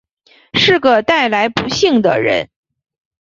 [0.55, 2.49] 是个带来不幸的人